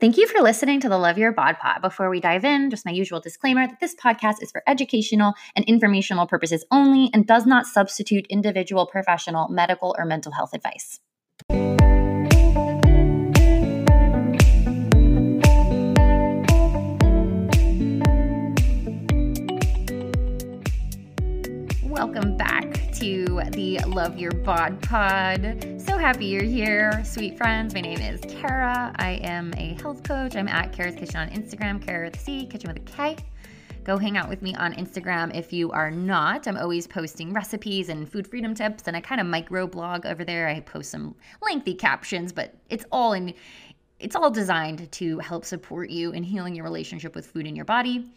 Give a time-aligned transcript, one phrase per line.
[0.00, 1.82] Thank you for listening to the Love Your Bod Pod.
[1.82, 5.62] Before we dive in, just my usual disclaimer that this podcast is for educational and
[5.66, 11.00] informational purposes only and does not substitute individual, professional, medical, or mental health advice.
[21.84, 22.49] Welcome back
[23.00, 25.80] to the Love Your Bod Pod.
[25.80, 27.72] So happy you're here, sweet friends.
[27.72, 28.94] My name is Kara.
[28.96, 30.36] I am a health coach.
[30.36, 33.16] I'm at Kara's Kitchen on Instagram, Kara with a C, kitchen with a K.
[33.84, 36.46] Go hang out with me on Instagram if you are not.
[36.46, 40.22] I'm always posting recipes and food freedom tips, and I kind of micro blog over
[40.22, 40.46] there.
[40.46, 43.32] I post some lengthy captions, but it's all in
[43.98, 47.64] it's all designed to help support you in healing your relationship with food in your
[47.64, 48.10] body.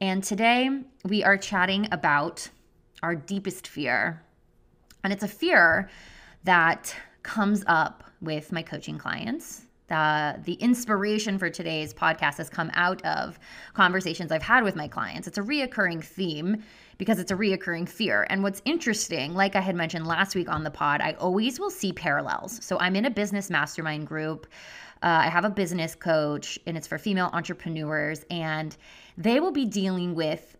[0.00, 0.70] And today
[1.04, 2.48] we are chatting about
[3.02, 4.22] our deepest fear.
[5.04, 5.88] And it's a fear
[6.44, 9.62] that comes up with my coaching clients.
[9.88, 13.40] The, the inspiration for today's podcast has come out of
[13.74, 15.26] conversations I've had with my clients.
[15.26, 16.62] It's a reoccurring theme
[16.96, 18.26] because it's a reoccurring fear.
[18.30, 21.70] And what's interesting, like I had mentioned last week on the pod, I always will
[21.70, 22.64] see parallels.
[22.64, 24.46] So I'm in a business mastermind group.
[25.02, 28.76] Uh, I have a business coach, and it's for female entrepreneurs, and
[29.16, 30.56] they will be dealing with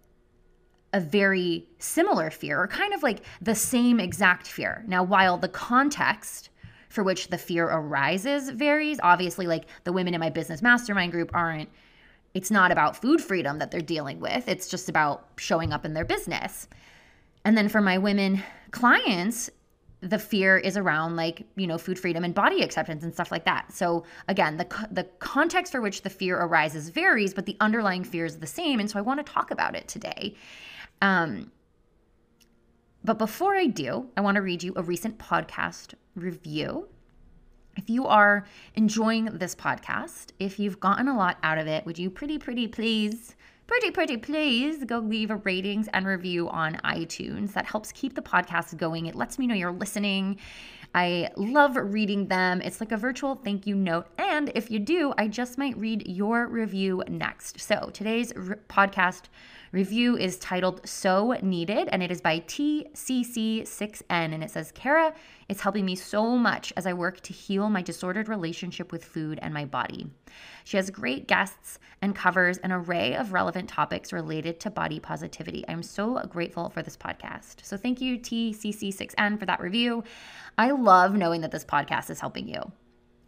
[0.92, 4.84] a very similar fear or kind of like the same exact fear.
[4.86, 6.50] Now, while the context
[6.88, 11.30] for which the fear arises varies, obviously, like the women in my business mastermind group
[11.32, 11.68] aren't,
[12.34, 15.94] it's not about food freedom that they're dealing with, it's just about showing up in
[15.94, 16.68] their business.
[17.44, 19.50] And then for my women clients,
[20.02, 23.44] the fear is around like you know food freedom and body acceptance and stuff like
[23.44, 28.02] that so again the the context for which the fear arises varies but the underlying
[28.02, 30.34] fear is the same and so i want to talk about it today
[31.00, 31.50] um,
[33.02, 36.88] but before I do, I want to read you a recent podcast review.
[37.76, 41.98] If you are enjoying this podcast, if you've gotten a lot out of it, would
[41.98, 47.52] you pretty, pretty please, pretty, pretty please go leave a ratings and review on iTunes?
[47.54, 49.06] That helps keep the podcast going.
[49.06, 50.38] It lets me know you're listening.
[50.94, 52.60] I love reading them.
[52.60, 54.08] It's like a virtual thank you note.
[54.18, 57.60] And if you do, I just might read your review next.
[57.60, 58.32] So today's
[58.68, 59.26] podcast
[59.72, 65.14] Review is titled So Needed and it is by TCC6N and it says, Kara,
[65.48, 69.38] it's helping me so much as I work to heal my disordered relationship with food
[69.40, 70.10] and my body.
[70.64, 75.64] She has great guests and covers an array of relevant topics related to body positivity.
[75.68, 77.64] I'm so grateful for this podcast.
[77.64, 80.02] So thank you, TCC6N, for that review.
[80.58, 82.72] I love knowing that this podcast is helping you.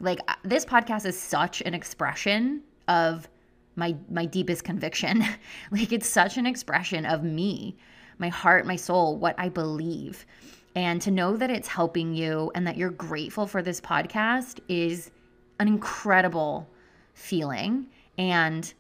[0.01, 3.29] Like, uh, this podcast is such an expression of
[3.77, 5.25] my my deepest conviction.
[5.71, 7.77] like it's such an expression of me,
[8.19, 10.27] my heart, my soul, what I believe.
[10.75, 15.11] And to know that it's helping you and that you're grateful for this podcast is
[15.59, 16.69] an incredible
[17.15, 18.73] feeling and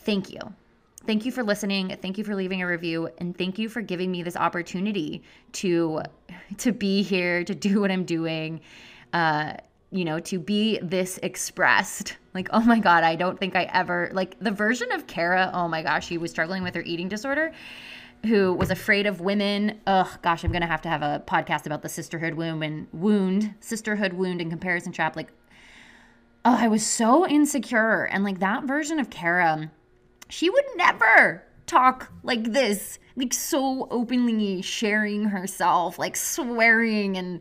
[0.00, 0.40] thank you.
[1.06, 1.96] Thank you for listening.
[2.00, 5.22] Thank you for leaving a review and thank you for giving me this opportunity
[5.52, 6.02] to
[6.58, 8.60] to be here, to do what I'm doing.
[9.12, 9.54] Uh
[9.94, 12.16] you know, to be this expressed.
[12.34, 15.68] Like, oh my God, I don't think I ever, like the version of Kara, oh
[15.68, 17.52] my gosh, she was struggling with her eating disorder,
[18.26, 19.80] who was afraid of women.
[19.86, 22.88] Oh gosh, I'm going to have to have a podcast about the sisterhood wound and
[22.92, 25.14] wound, sisterhood wound and comparison trap.
[25.14, 25.30] Like,
[26.44, 28.02] oh, I was so insecure.
[28.06, 29.70] And like that version of Kara,
[30.28, 37.40] she would never talk like this, like so openly sharing herself, like swearing and,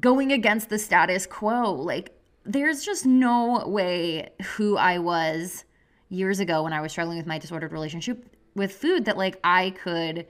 [0.00, 1.72] going against the status quo.
[1.72, 5.64] Like, there's just no way who I was
[6.08, 9.70] years ago when I was struggling with my disordered relationship with food that, like, I
[9.70, 10.26] could.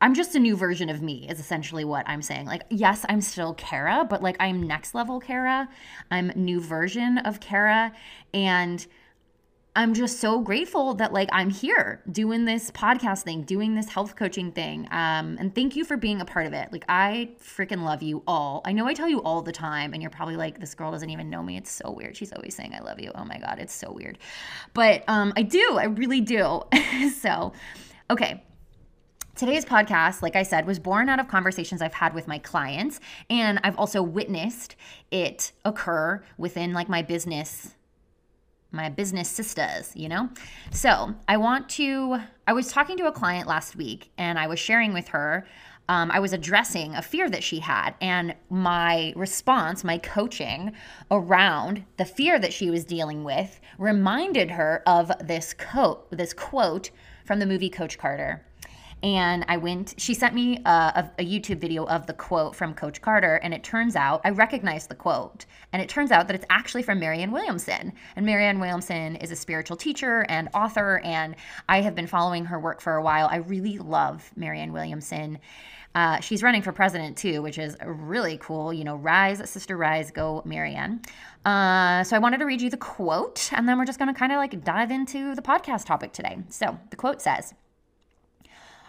[0.00, 2.46] I'm just a new version of me, is essentially what I'm saying.
[2.46, 5.68] Like, yes, I'm still Kara, but like, I'm next level Kara.
[6.10, 7.92] I'm new version of Kara.
[8.32, 8.86] And
[9.78, 14.16] I'm just so grateful that like I'm here doing this podcast thing, doing this health
[14.16, 14.88] coaching thing.
[14.90, 16.72] Um, and thank you for being a part of it.
[16.72, 18.60] Like I freaking love you all.
[18.64, 21.10] I know I tell you all the time, and you're probably like, this girl doesn't
[21.10, 21.56] even know me.
[21.56, 22.16] It's so weird.
[22.16, 23.12] She's always saying I love you.
[23.14, 24.18] Oh my god, it's so weird.
[24.74, 25.78] But um, I do.
[25.78, 26.60] I really do.
[27.20, 27.52] so,
[28.10, 28.42] okay.
[29.36, 32.98] Today's podcast, like I said, was born out of conversations I've had with my clients,
[33.30, 34.74] and I've also witnessed
[35.12, 37.76] it occur within like my business
[38.70, 40.28] my business sisters, you know?
[40.70, 44.58] So I want to, I was talking to a client last week and I was
[44.58, 45.46] sharing with her,
[45.88, 47.94] um, I was addressing a fear that she had.
[48.00, 50.72] And my response, my coaching
[51.10, 56.90] around the fear that she was dealing with reminded her of this quote, this quote
[57.24, 58.44] from the movie Coach Carter.
[59.02, 62.74] And I went, she sent me a, a, a, YouTube video of the quote from
[62.74, 63.36] Coach Carter.
[63.36, 65.46] And it turns out, I recognized the quote.
[65.72, 67.92] And it turns out that it's actually from Marianne Williamson.
[68.16, 71.00] And Marianne Williamson is a spiritual teacher and author.
[71.04, 71.36] And
[71.68, 73.28] I have been following her work for a while.
[73.30, 75.38] I really love Marianne Williamson.
[75.94, 78.72] Uh, she's running for president too, which is really cool.
[78.72, 81.00] You know, rise, sister, rise, go, Marianne.
[81.44, 84.18] Uh, so I wanted to read you the quote, and then we're just going to
[84.18, 86.38] kind of like dive into the podcast topic today.
[86.50, 87.54] So the quote says,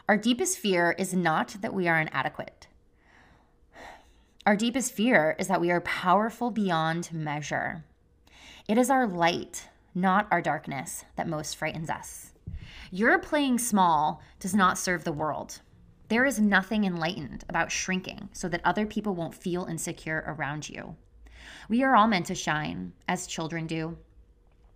[0.10, 2.66] our deepest fear is not that we are inadequate.
[4.44, 7.86] Our deepest fear is that we are powerful beyond measure.
[8.68, 12.32] It is our light, not our darkness, that most frightens us.
[12.90, 15.62] Your playing small does not serve the world.
[16.08, 20.96] There is nothing enlightened about shrinking so that other people won't feel insecure around you.
[21.70, 24.00] We are all meant to shine, as children do.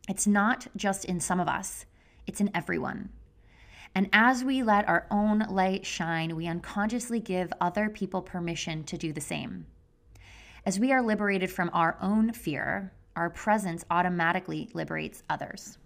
[0.07, 1.87] It's not just in some of us,
[2.27, 3.09] it's in everyone.
[3.95, 8.97] And as we let our own light shine, we unconsciously give other people permission to
[8.97, 9.67] do the same.
[10.65, 15.77] As we are liberated from our own fear, our presence automatically liberates others.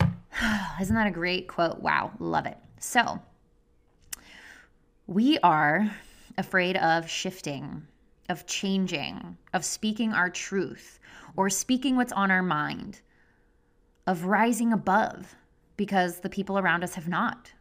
[0.80, 1.80] Isn't that a great quote?
[1.80, 2.58] Wow, love it.
[2.78, 3.20] So,
[5.08, 5.90] we are
[6.38, 7.86] afraid of shifting,
[8.28, 11.00] of changing, of speaking our truth,
[11.36, 13.00] or speaking what's on our mind
[14.06, 15.34] of rising above
[15.76, 17.52] because the people around us have not.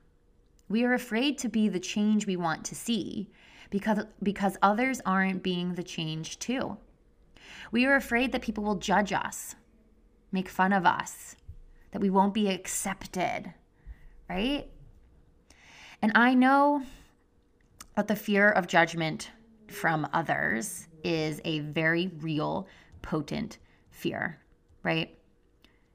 [0.68, 3.30] We are afraid to be the change we want to see
[3.70, 6.78] because, because others aren't being the change too.
[7.72, 9.56] We are afraid that people will judge us,
[10.32, 11.36] make fun of us,
[11.92, 13.54] that we won't be accepted,
[14.30, 14.70] right?
[16.02, 16.84] And I know
[17.96, 19.32] that the fear of judgment
[19.68, 22.68] from others is a very real,
[23.02, 23.58] potent
[23.92, 24.40] fear,
[24.84, 25.19] right?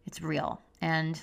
[0.06, 0.60] It's real.
[0.80, 1.22] And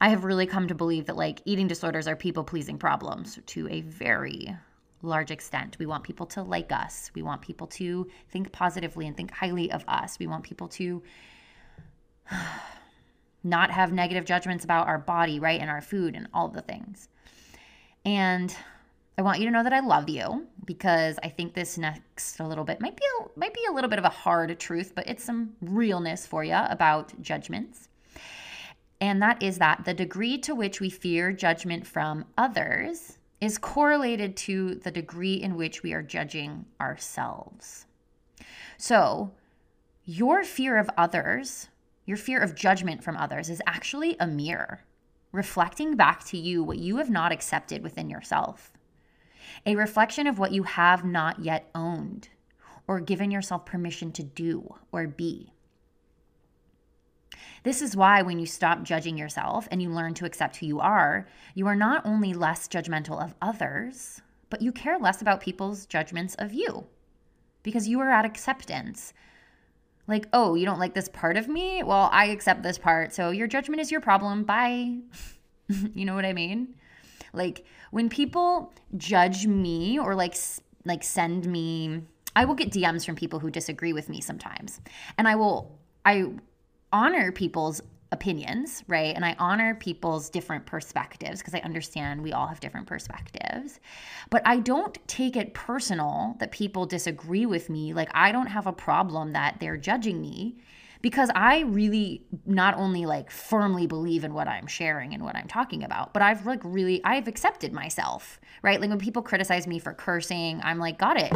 [0.00, 3.68] I have really come to believe that like eating disorders are people pleasing problems to
[3.68, 4.56] a very
[5.02, 5.76] large extent.
[5.78, 7.10] We want people to like us.
[7.14, 10.18] We want people to think positively and think highly of us.
[10.18, 11.02] We want people to
[13.44, 15.60] not have negative judgments about our body, right?
[15.60, 17.08] And our food and all the things.
[18.04, 18.54] And
[19.18, 22.46] I want you to know that I love you because I think this next a
[22.46, 25.06] little bit might be a, might be a little bit of a hard truth, but
[25.06, 27.88] it's some realness for you about judgments.
[29.02, 34.36] And that is that the degree to which we fear judgment from others is correlated
[34.36, 37.86] to the degree in which we are judging ourselves.
[38.78, 39.32] So,
[40.04, 41.68] your fear of others,
[42.06, 44.84] your fear of judgment from others, is actually a mirror
[45.32, 48.72] reflecting back to you what you have not accepted within yourself
[49.64, 52.28] a reflection of what you have not yet owned
[52.86, 55.52] or given yourself permission to do or be.
[57.64, 60.80] This is why, when you stop judging yourself and you learn to accept who you
[60.80, 64.20] are, you are not only less judgmental of others,
[64.50, 66.86] but you care less about people's judgments of you
[67.62, 69.14] because you are at acceptance.
[70.08, 71.84] Like, oh, you don't like this part of me?
[71.84, 73.14] Well, I accept this part.
[73.14, 74.42] So your judgment is your problem.
[74.42, 74.98] Bye.
[75.94, 76.74] you know what I mean?
[77.32, 80.36] Like when people judge me or like
[80.84, 82.02] like send me
[82.34, 84.80] I will get DMs from people who disagree with me sometimes.
[85.18, 86.30] And I will I
[86.92, 89.16] honor people's opinions, right?
[89.16, 93.80] And I honor people's different perspectives because I understand we all have different perspectives.
[94.28, 97.94] But I don't take it personal that people disagree with me.
[97.94, 100.56] Like I don't have a problem that they're judging me
[101.02, 105.48] because I really not only like firmly believe in what I'm sharing and what I'm
[105.48, 108.80] talking about, but I've like really I've accepted myself, right?
[108.80, 111.32] Like when people criticize me for cursing, I'm like, got it.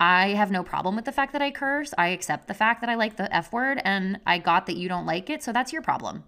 [0.00, 1.94] I have no problem with the fact that I curse.
[1.96, 4.88] I accept the fact that I like the F word and I got that you
[4.88, 6.24] don't like it, so that's your problem.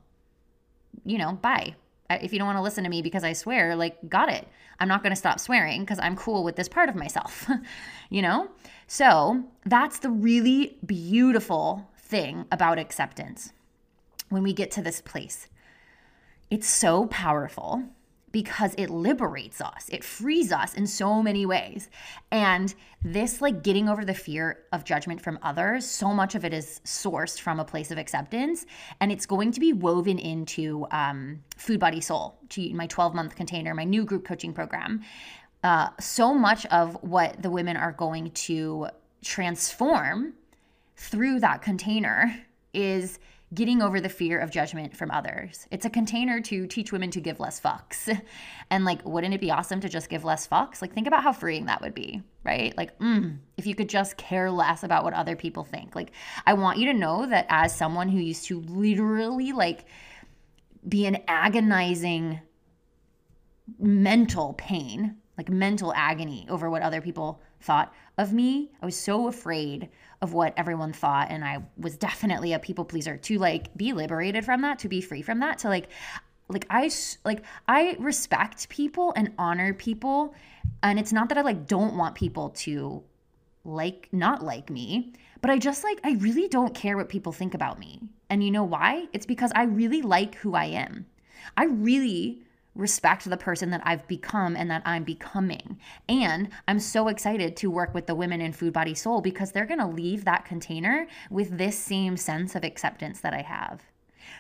[1.04, 1.74] You know, bye.
[2.08, 4.48] If you don't want to listen to me because I swear, like, got it.
[4.80, 7.48] I'm not going to stop swearing because I'm cool with this part of myself,
[8.10, 8.48] you know?
[8.88, 13.52] So that's the really beautiful thing about acceptance
[14.28, 15.46] when we get to this place.
[16.50, 17.84] It's so powerful
[18.32, 21.90] because it liberates us, it frees us in so many ways.
[22.30, 26.52] And this, like getting over the fear of judgment from others, so much of it
[26.52, 28.66] is sourced from a place of acceptance.
[29.00, 33.34] And it's going to be woven into um, Food Body Soul, to my 12 month
[33.34, 35.02] container, my new group coaching program.
[35.64, 38.88] Uh, so much of what the women are going to
[39.22, 40.34] transform
[41.00, 42.36] through that container
[42.74, 43.18] is
[43.54, 45.66] getting over the fear of judgment from others.
[45.70, 48.20] It's a container to teach women to give less fucks.
[48.72, 50.80] And like, wouldn't it be awesome to just give less fucks?
[50.80, 52.72] Like, think about how freeing that would be, right?
[52.76, 55.96] Like, mm, if you could just care less about what other people think.
[55.96, 56.12] Like,
[56.46, 59.86] I want you to know that as someone who used to literally like
[60.88, 62.40] be an agonizing
[63.80, 68.70] mental pain, like mental agony over what other people thought of me.
[68.82, 69.88] I was so afraid
[70.22, 74.44] of what everyone thought and I was definitely a people pleaser to like be liberated
[74.44, 75.88] from that, to be free from that, to like
[76.48, 76.90] like I
[77.24, 80.34] like I respect people and honor people
[80.82, 83.02] and it's not that I like don't want people to
[83.64, 87.54] like not like me, but I just like I really don't care what people think
[87.54, 88.00] about me.
[88.28, 89.06] And you know why?
[89.12, 91.06] It's because I really like who I am.
[91.56, 92.42] I really
[92.80, 95.78] respect the person that I've become and that I'm becoming.
[96.08, 99.66] And I'm so excited to work with the women in Food Body Soul because they're
[99.66, 103.82] going to leave that container with this same sense of acceptance that I have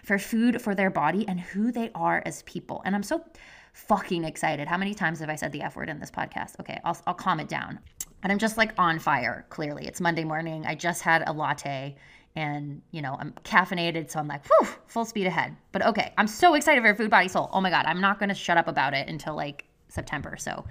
[0.04, 2.82] for food, for their body, and who they are as people.
[2.84, 3.24] And I'm so
[3.72, 4.68] fucking excited.
[4.68, 6.58] How many times have I said the F word in this podcast?
[6.60, 7.78] Okay, I'll, I'll calm it down.
[8.22, 9.86] And I'm just like on fire, clearly.
[9.86, 10.66] It's Monday morning.
[10.66, 11.96] I just had a latte
[12.36, 15.56] and you know i'm caffeinated so i'm like whew, full speed ahead.
[15.72, 17.50] But okay i'm so excited for food body soul.
[17.52, 20.64] Oh my god i'm not going to shut up about it until like september so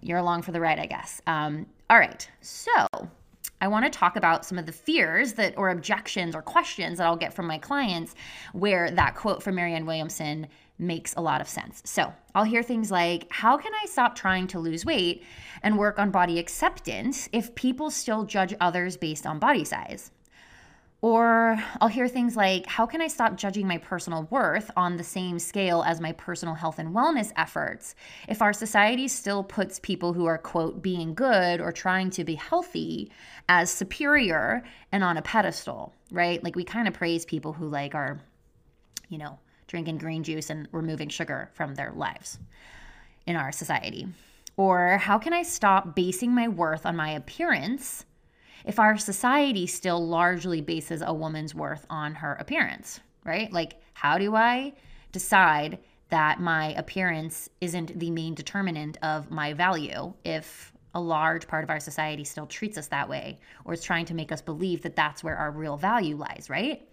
[0.00, 1.20] you're along for the ride i guess.
[1.26, 2.70] Um, all right so
[3.60, 7.06] i want to talk about some of the fears that or objections or questions that
[7.06, 8.14] i'll get from my clients
[8.52, 10.46] where that quote from marianne williamson
[10.78, 11.82] makes a lot of sense.
[11.84, 15.24] So i'll hear things like how can i stop trying to lose weight
[15.62, 20.10] and work on body acceptance if people still judge others based on body size
[21.02, 25.04] or I'll hear things like, How can I stop judging my personal worth on the
[25.04, 27.96] same scale as my personal health and wellness efforts
[28.28, 32.36] if our society still puts people who are, quote, being good or trying to be
[32.36, 33.10] healthy
[33.48, 36.42] as superior and on a pedestal, right?
[36.42, 38.20] Like we kind of praise people who, like, are,
[39.08, 42.38] you know, drinking green juice and removing sugar from their lives
[43.26, 44.06] in our society.
[44.56, 48.04] Or how can I stop basing my worth on my appearance?
[48.64, 53.52] If our society still largely bases a woman's worth on her appearance, right?
[53.52, 54.74] Like, how do I
[55.12, 55.78] decide
[56.08, 61.70] that my appearance isn't the main determinant of my value if a large part of
[61.70, 64.96] our society still treats us that way or is trying to make us believe that
[64.96, 66.86] that's where our real value lies, right?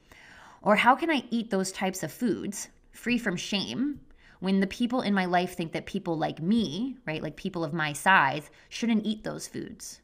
[0.62, 4.00] Or how can I eat those types of foods free from shame
[4.40, 7.74] when the people in my life think that people like me, right, like people of
[7.74, 10.00] my size, shouldn't eat those foods?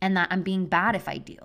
[0.00, 1.36] And that I'm being bad if I do.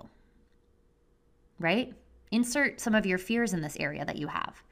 [1.58, 1.92] Right?
[2.30, 4.62] Insert some of your fears in this area that you have.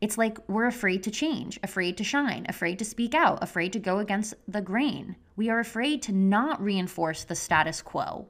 [0.00, 3.78] It's like we're afraid to change, afraid to shine, afraid to speak out, afraid to
[3.78, 5.14] go against the grain.
[5.36, 8.26] We are afraid to not reinforce the status quo.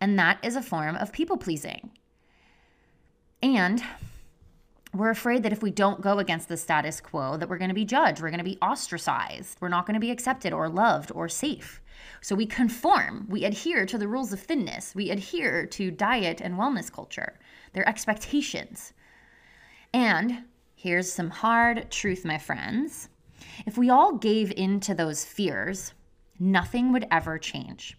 [0.00, 1.92] And that is a form of people pleasing.
[3.42, 3.82] And
[4.92, 7.74] we're afraid that if we don't go against the status quo that we're going to
[7.74, 11.10] be judged, we're going to be ostracized, we're not going to be accepted or loved
[11.14, 11.80] or safe.
[12.24, 16.54] So we conform, we adhere to the rules of thinness, we adhere to diet and
[16.54, 17.38] wellness culture,
[17.74, 18.94] their expectations.
[19.92, 23.10] And here's some hard truth, my friends.
[23.66, 25.92] If we all gave in to those fears,
[26.40, 27.98] nothing would ever change.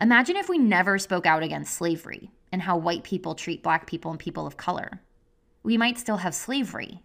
[0.00, 4.12] Imagine if we never spoke out against slavery and how white people treat black people
[4.12, 5.00] and people of color.
[5.64, 7.02] We might still have slavery.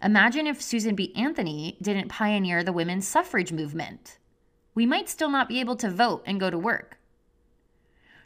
[0.00, 1.12] Imagine if Susan B.
[1.16, 4.18] Anthony didn't pioneer the women's suffrage movement
[4.76, 6.98] we might still not be able to vote and go to work.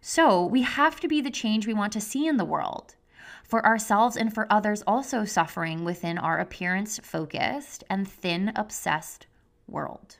[0.03, 2.97] So we have to be the change we want to see in the world
[3.45, 9.27] for ourselves and for others also suffering within our appearance focused and thin obsessed
[9.69, 10.17] world.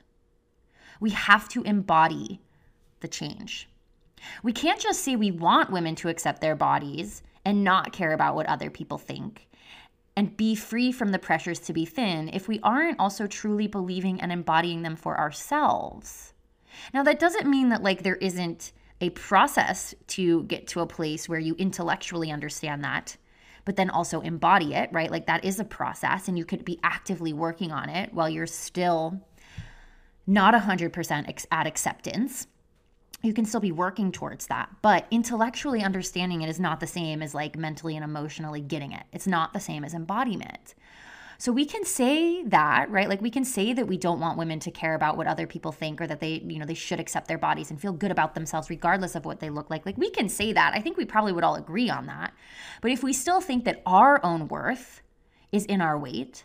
[0.99, 2.41] We have to embody
[3.01, 3.67] the change.
[4.41, 8.35] We can't just say we want women to accept their bodies and not care about
[8.35, 9.47] what other people think
[10.15, 14.19] and be free from the pressures to be thin if we aren't also truly believing
[14.19, 16.33] and embodying them for ourselves.
[16.93, 21.27] Now, that doesn't mean that like there isn't a process to get to a place
[21.27, 23.17] where you intellectually understand that,
[23.65, 25.09] but then also embody it, right?
[25.09, 28.47] Like that is a process and you could be actively working on it while you're
[28.47, 29.19] still
[30.27, 32.47] not 100% at acceptance
[33.21, 34.69] you can still be working towards that.
[34.81, 39.03] But intellectually understanding it is not the same as like mentally and emotionally getting it.
[39.11, 40.75] It's not the same as embodiment.
[41.37, 43.09] So we can say that, right?
[43.09, 45.71] Like we can say that we don't want women to care about what other people
[45.71, 48.35] think or that they, you know, they should accept their bodies and feel good about
[48.35, 49.83] themselves regardless of what they look like.
[49.83, 50.73] Like we can say that.
[50.75, 52.33] I think we probably would all agree on that.
[52.79, 55.01] But if we still think that our own worth
[55.51, 56.43] is in our weight,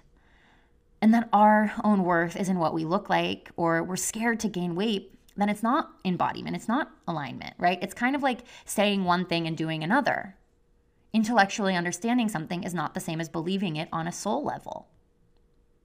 [1.02, 4.49] and that our own worth is in what we look like, or we're scared to
[4.49, 7.78] gain weight, then it's not embodiment, it's not alignment, right?
[7.83, 10.37] It's kind of like saying one thing and doing another.
[11.12, 14.88] Intellectually understanding something is not the same as believing it on a soul level.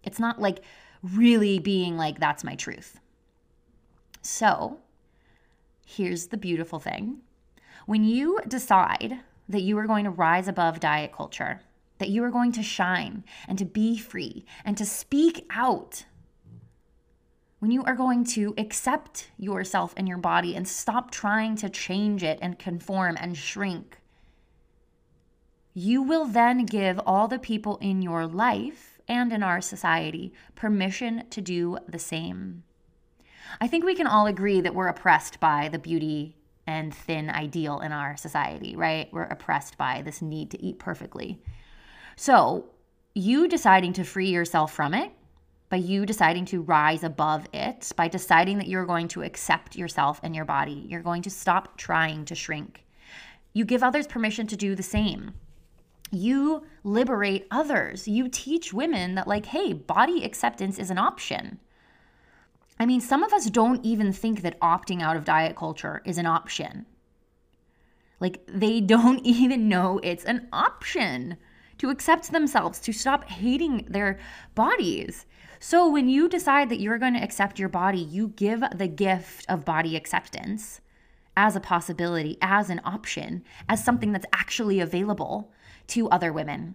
[0.03, 0.61] It's not like
[1.03, 2.99] really being like, that's my truth.
[4.21, 4.79] So,
[5.85, 7.21] here's the beautiful thing
[7.85, 11.61] when you decide that you are going to rise above diet culture,
[11.97, 16.05] that you are going to shine and to be free and to speak out.
[17.61, 22.23] When you are going to accept yourself and your body and stop trying to change
[22.23, 23.99] it and conform and shrink,
[25.75, 31.25] you will then give all the people in your life and in our society permission
[31.29, 32.63] to do the same.
[33.61, 37.79] I think we can all agree that we're oppressed by the beauty and thin ideal
[37.81, 39.07] in our society, right?
[39.13, 41.39] We're oppressed by this need to eat perfectly.
[42.15, 42.71] So,
[43.13, 45.11] you deciding to free yourself from it,
[45.71, 50.19] by you deciding to rise above it, by deciding that you're going to accept yourself
[50.21, 52.83] and your body, you're going to stop trying to shrink.
[53.53, 55.33] You give others permission to do the same.
[56.11, 58.05] You liberate others.
[58.05, 61.57] You teach women that, like, hey, body acceptance is an option.
[62.77, 66.17] I mean, some of us don't even think that opting out of diet culture is
[66.17, 66.85] an option.
[68.19, 71.37] Like, they don't even know it's an option
[71.77, 74.19] to accept themselves, to stop hating their
[74.53, 75.25] bodies.
[75.63, 79.45] So, when you decide that you're going to accept your body, you give the gift
[79.47, 80.81] of body acceptance
[81.37, 85.51] as a possibility, as an option, as something that's actually available
[85.85, 86.73] to other women.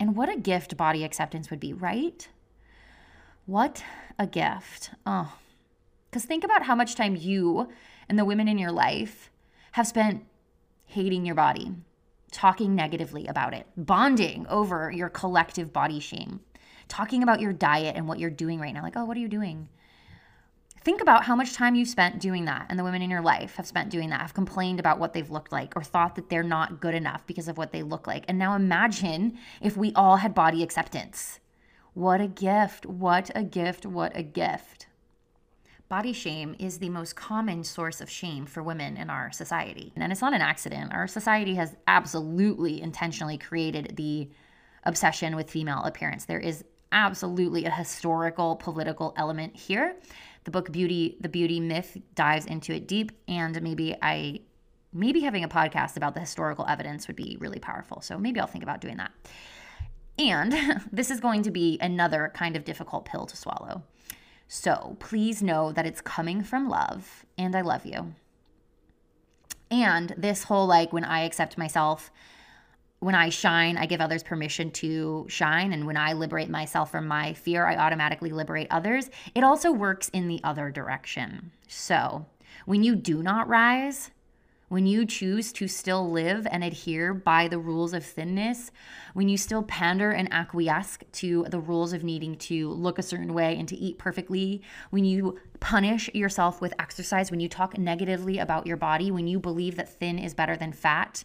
[0.00, 2.26] And what a gift body acceptance would be, right?
[3.44, 3.84] What
[4.18, 4.92] a gift.
[5.04, 5.36] Oh,
[6.10, 7.68] because think about how much time you
[8.08, 9.30] and the women in your life
[9.72, 10.24] have spent
[10.86, 11.74] hating your body,
[12.32, 16.40] talking negatively about it, bonding over your collective body shame,
[16.88, 18.82] talking about your diet and what you're doing right now.
[18.82, 19.68] Like, oh, what are you doing?
[20.82, 23.56] Think about how much time you've spent doing that, and the women in your life
[23.56, 26.42] have spent doing that, have complained about what they've looked like, or thought that they're
[26.42, 28.24] not good enough because of what they look like.
[28.28, 31.40] And now imagine if we all had body acceptance.
[31.94, 32.84] What a gift!
[32.84, 33.86] What a gift!
[33.86, 34.88] What a gift.
[35.88, 39.92] Body shame is the most common source of shame for women in our society.
[39.96, 40.92] And it's not an accident.
[40.92, 44.28] Our society has absolutely intentionally created the
[44.84, 46.24] obsession with female appearance.
[46.24, 49.96] There is absolutely a historical political element here.
[50.44, 54.40] The book Beauty, the Beauty Myth dives into it deep and maybe I
[54.92, 58.00] maybe having a podcast about the historical evidence would be really powerful.
[58.00, 59.10] So maybe I'll think about doing that.
[60.18, 60.54] And
[60.92, 63.82] this is going to be another kind of difficult pill to swallow.
[64.46, 68.14] So please know that it's coming from love, and I love you.
[69.70, 72.12] And this whole like when I accept myself,
[73.04, 75.72] when I shine, I give others permission to shine.
[75.74, 79.10] And when I liberate myself from my fear, I automatically liberate others.
[79.34, 81.52] It also works in the other direction.
[81.68, 82.24] So
[82.64, 84.10] when you do not rise,
[84.74, 88.72] when you choose to still live and adhere by the rules of thinness,
[89.12, 93.32] when you still pander and acquiesce to the rules of needing to look a certain
[93.32, 94.60] way and to eat perfectly,
[94.90, 99.38] when you punish yourself with exercise, when you talk negatively about your body, when you
[99.38, 101.22] believe that thin is better than fat,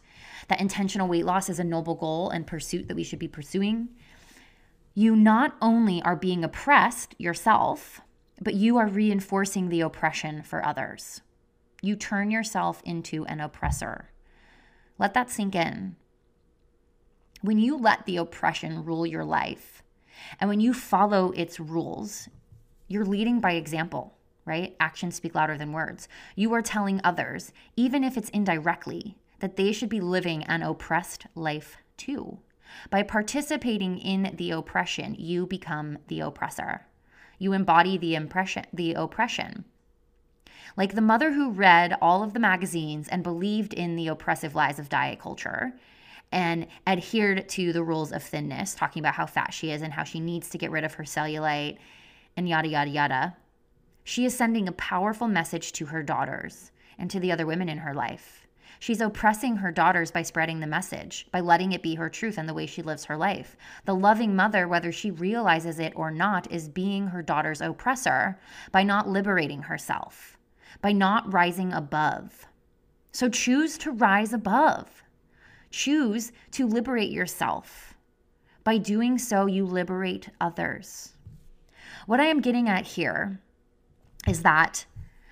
[0.48, 3.90] that intentional weight loss is a noble goal and pursuit that we should be pursuing,
[4.94, 8.00] you not only are being oppressed yourself,
[8.40, 11.22] but you are reinforcing the oppression for others
[11.82, 14.12] you turn yourself into an oppressor.
[14.98, 15.96] Let that sink in.
[17.42, 19.82] When you let the oppression rule your life,
[20.40, 22.28] and when you follow its rules,
[22.88, 24.76] you're leading by example, right?
[24.80, 26.10] Actions speak louder than words.
[26.36, 31.28] You are telling others, even if it's indirectly, that they should be living an oppressed
[31.36, 32.40] life too.
[32.90, 36.88] By participating in the oppression, you become the oppressor.
[37.38, 39.66] You embody the impression, the oppression.
[40.78, 44.80] Like the mother who read all of the magazines and believed in the oppressive lies
[44.80, 45.74] of diet culture
[46.32, 50.04] and adhered to the rules of thinness, talking about how fat she is and how
[50.04, 51.78] she needs to get rid of her cellulite
[52.38, 53.38] and yada, yada, yada.
[54.04, 57.80] She is sending a powerful message to her daughters and to the other women in
[57.80, 58.46] her life.
[58.80, 62.48] She's oppressing her daughters by spreading the message, by letting it be her truth and
[62.48, 63.58] the way she lives her life.
[63.86, 68.40] The loving mother, whether she realizes it or not, is being her daughter's oppressor
[68.72, 70.39] by not liberating herself
[70.82, 72.46] by not rising above.
[73.12, 75.04] So choose to rise above.
[75.72, 77.96] Choose to liberate yourself.
[78.64, 81.14] By doing so, you liberate others.
[82.06, 83.40] What I am getting at here
[84.28, 84.86] is that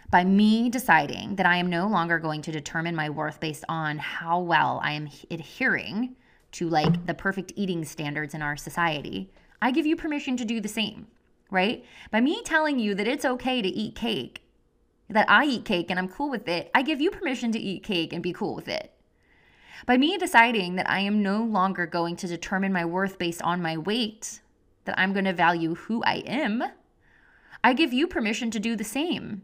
[0.10, 3.98] by me deciding that I am no longer going to determine my worth based on
[3.98, 6.16] how well I am adhering
[6.54, 9.30] to like the perfect eating standards in our society,
[9.62, 11.08] I give you permission to do the same,
[11.52, 11.84] right?
[12.10, 14.42] By me telling you that it's okay to eat cake
[15.10, 17.84] that I eat cake and I'm cool with it, I give you permission to eat
[17.84, 18.92] cake and be cool with it.
[19.86, 23.62] By me deciding that I am no longer going to determine my worth based on
[23.62, 24.42] my weight,
[24.86, 26.64] that I'm going to value who I am,
[27.64, 29.44] I give you permission to do the same.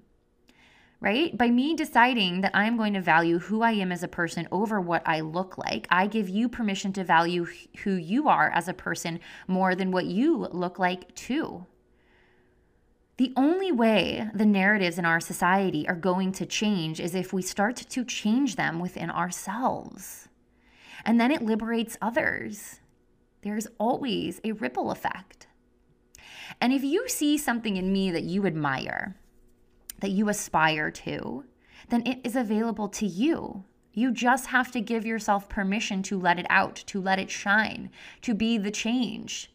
[1.04, 1.38] right?
[1.38, 4.80] By me deciding that I'm going to value who I am as a person over
[4.80, 7.46] what I look like, I give you permission to value
[7.84, 11.66] who you are as a person more than what you look like, too.
[13.18, 17.44] The only way the narratives in our society are going to change is if we
[17.44, 20.28] start to change them within ourselves.
[21.06, 22.80] And then it liberates others.
[23.44, 25.48] There's always a ripple effect.
[26.60, 29.16] And if you see something in me that you admire,
[30.00, 31.44] that you aspire to,
[31.90, 33.64] then it is available to you.
[33.94, 37.92] You just have to give yourself permission to let it out, to let it shine,
[38.22, 39.53] to be the change.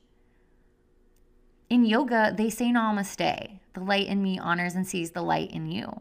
[1.71, 3.59] In yoga, they say namaste.
[3.75, 6.01] The light in me honors and sees the light in you.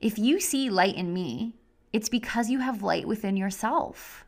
[0.00, 1.54] If you see light in me,
[1.92, 4.24] it's because you have light within yourself.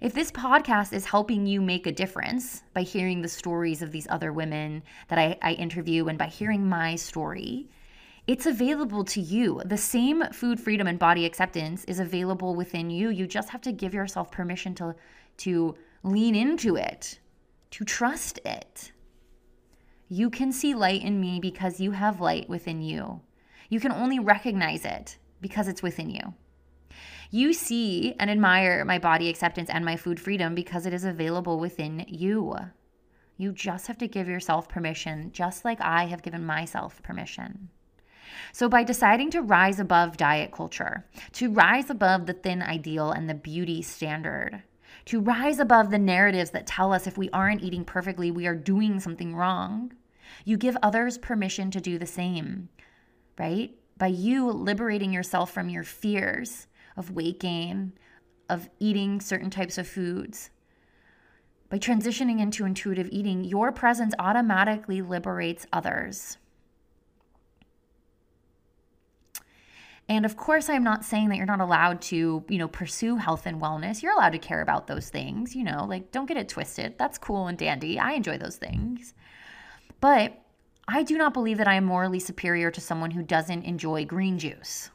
[0.00, 4.08] If this podcast is helping you make a difference by hearing the stories of these
[4.10, 7.68] other women that I, I interview and by hearing my story,
[8.26, 9.62] it's available to you.
[9.64, 13.10] The same food freedom and body acceptance is available within you.
[13.10, 14.96] You just have to give yourself permission to,
[15.38, 17.20] to lean into it,
[17.70, 18.90] to trust it.
[20.08, 23.20] You can see light in me because you have light within you.
[23.68, 26.34] You can only recognize it because it's within you.
[27.30, 31.58] You see and admire my body acceptance and my food freedom because it is available
[31.58, 32.54] within you.
[33.36, 37.68] You just have to give yourself permission, just like I have given myself permission.
[38.52, 43.28] So, by deciding to rise above diet culture, to rise above the thin ideal and
[43.28, 44.62] the beauty standard,
[45.06, 48.54] to rise above the narratives that tell us if we aren't eating perfectly, we are
[48.54, 49.92] doing something wrong,
[50.44, 52.68] you give others permission to do the same,
[53.38, 53.74] right?
[53.96, 56.66] By you liberating yourself from your fears
[56.96, 57.92] of weight gain,
[58.48, 60.50] of eating certain types of foods,
[61.68, 66.38] by transitioning into intuitive eating, your presence automatically liberates others.
[70.08, 73.44] And of course, I'm not saying that you're not allowed to, you know, pursue health
[73.46, 74.02] and wellness.
[74.02, 76.96] You're allowed to care about those things, you know, like don't get it twisted.
[76.96, 77.98] That's cool and dandy.
[77.98, 79.14] I enjoy those things.
[80.00, 80.40] But
[80.86, 84.38] I do not believe that I am morally superior to someone who doesn't enjoy green
[84.38, 84.90] juice,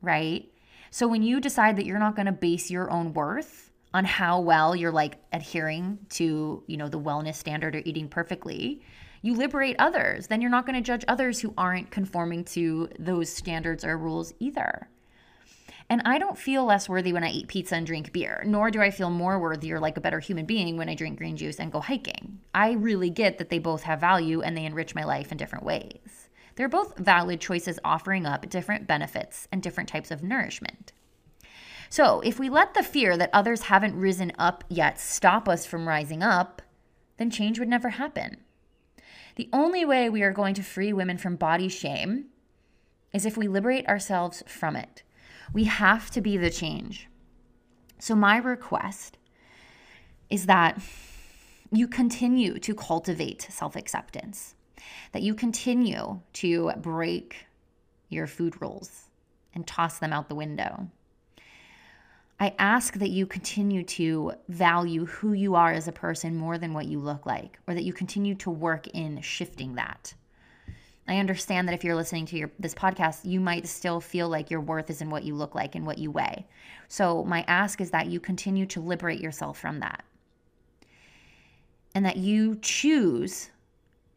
[0.00, 0.50] right?
[0.90, 4.40] So when you decide that you're not going to base your own worth on how
[4.40, 8.80] well you're like adhering to, you know, the wellness standard or eating perfectly,
[9.24, 10.26] you liberate others.
[10.26, 14.34] Then you're not going to judge others who aren't conforming to those standards or rules
[14.38, 14.90] either.
[15.88, 18.82] And I don't feel less worthy when I eat pizza and drink beer, nor do
[18.82, 21.58] I feel more worthy or like a better human being when I drink green juice
[21.58, 22.40] and go hiking.
[22.54, 25.64] I really get that they both have value and they enrich my life in different
[25.64, 26.28] ways.
[26.56, 30.92] They're both valid choices offering up different benefits and different types of nourishment.
[31.88, 35.88] So, if we let the fear that others haven't risen up yet stop us from
[35.88, 36.60] rising up,
[37.16, 38.44] then change would never happen.
[39.36, 42.26] The only way we are going to free women from body shame
[43.12, 45.02] is if we liberate ourselves from it.
[45.52, 47.08] We have to be the change.
[47.98, 49.18] So, my request
[50.30, 50.80] is that
[51.70, 54.54] you continue to cultivate self acceptance,
[55.12, 57.46] that you continue to break
[58.08, 59.10] your food rules
[59.54, 60.88] and toss them out the window,
[62.40, 66.74] I ask that you continue to value who you are as a person more than
[66.74, 70.14] what you look like, or that you continue to work in shifting that.
[71.06, 74.50] I understand that if you're listening to your this podcast, you might still feel like
[74.50, 76.46] your worth is in what you look like and what you weigh.
[76.88, 80.04] So my ask is that you continue to liberate yourself from that.
[81.94, 83.50] And that you choose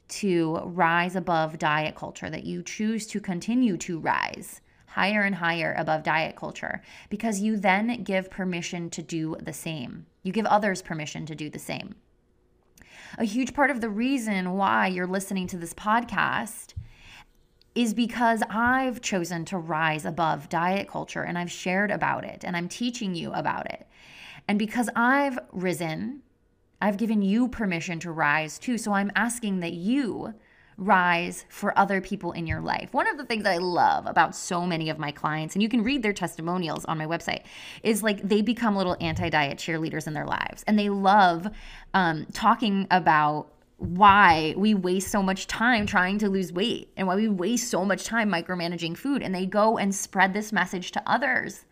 [0.07, 5.75] to rise above diet culture, that you choose to continue to rise higher and higher
[5.77, 10.05] above diet culture because you then give permission to do the same.
[10.23, 11.95] You give others permission to do the same.
[13.17, 16.73] A huge part of the reason why you're listening to this podcast
[17.75, 22.57] is because I've chosen to rise above diet culture and I've shared about it and
[22.57, 23.87] I'm teaching you about it.
[24.47, 26.23] And because I've risen,
[26.81, 28.77] I've given you permission to rise too.
[28.77, 30.33] So I'm asking that you
[30.77, 32.93] rise for other people in your life.
[32.93, 35.83] One of the things I love about so many of my clients, and you can
[35.83, 37.43] read their testimonials on my website,
[37.83, 40.63] is like they become little anti diet cheerleaders in their lives.
[40.67, 41.47] And they love
[41.93, 47.15] um, talking about why we waste so much time trying to lose weight and why
[47.15, 49.21] we waste so much time micromanaging food.
[49.21, 51.65] And they go and spread this message to others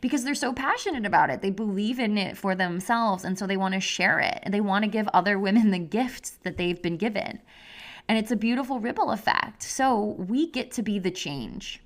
[0.00, 1.42] because they're so passionate about it.
[1.42, 3.24] They believe in it for themselves.
[3.24, 5.78] And so they want to share it and they want to give other women the
[5.78, 7.40] gifts that they've been given.
[8.10, 9.62] And it's a beautiful ripple effect.
[9.62, 11.80] So we get to be the change.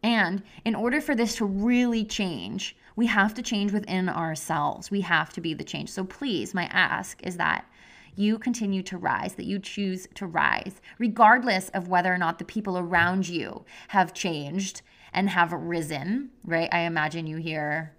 [0.00, 4.92] And in order for this to really change, we have to change within ourselves.
[4.92, 5.90] We have to be the change.
[5.90, 7.66] So please, my ask is that
[8.14, 12.44] you continue to rise, that you choose to rise, regardless of whether or not the
[12.44, 16.68] people around you have changed and have risen, right?
[16.70, 17.96] I imagine you hear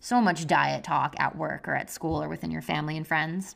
[0.00, 3.54] so much diet talk at work or at school or within your family and friends.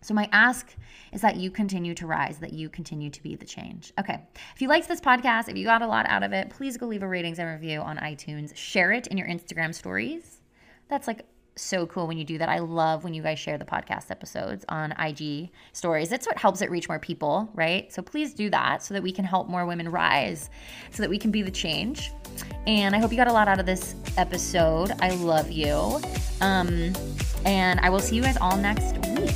[0.00, 0.74] So, my ask
[1.12, 3.92] is that you continue to rise, that you continue to be the change.
[3.98, 4.20] Okay.
[4.54, 6.86] If you liked this podcast, if you got a lot out of it, please go
[6.86, 8.54] leave a ratings and review on iTunes.
[8.56, 10.40] Share it in your Instagram stories.
[10.88, 11.24] That's like
[11.58, 12.48] so cool when you do that.
[12.48, 16.08] I love when you guys share the podcast episodes on IG stories.
[16.08, 17.92] That's what helps it reach more people, right?
[17.92, 20.50] So please do that so that we can help more women rise,
[20.90, 22.12] so that we can be the change.
[22.66, 24.92] And I hope you got a lot out of this episode.
[25.00, 26.00] I love you.
[26.40, 26.92] Um,
[27.44, 29.34] and I will see you guys all next week.